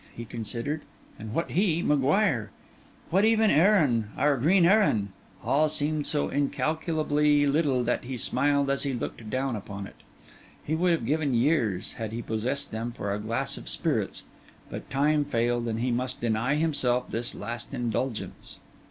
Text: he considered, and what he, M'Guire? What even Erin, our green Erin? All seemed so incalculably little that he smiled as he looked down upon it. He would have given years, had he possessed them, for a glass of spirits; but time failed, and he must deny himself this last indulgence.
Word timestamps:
he 0.17 0.25
considered, 0.25 0.81
and 1.19 1.31
what 1.31 1.51
he, 1.51 1.83
M'Guire? 1.83 2.49
What 3.11 3.23
even 3.23 3.51
Erin, 3.51 4.09
our 4.17 4.35
green 4.35 4.65
Erin? 4.65 5.09
All 5.43 5.69
seemed 5.69 6.07
so 6.07 6.27
incalculably 6.27 7.45
little 7.45 7.83
that 7.83 8.05
he 8.05 8.17
smiled 8.17 8.71
as 8.71 8.81
he 8.81 8.93
looked 8.95 9.29
down 9.29 9.55
upon 9.55 9.85
it. 9.85 9.97
He 10.65 10.73
would 10.73 10.91
have 10.91 11.05
given 11.05 11.35
years, 11.35 11.93
had 11.99 12.13
he 12.13 12.23
possessed 12.23 12.71
them, 12.71 12.91
for 12.91 13.13
a 13.13 13.19
glass 13.19 13.57
of 13.59 13.69
spirits; 13.69 14.23
but 14.71 14.89
time 14.89 15.23
failed, 15.23 15.67
and 15.67 15.79
he 15.81 15.91
must 15.91 16.19
deny 16.19 16.55
himself 16.55 17.11
this 17.11 17.35
last 17.35 17.71
indulgence. 17.71 18.57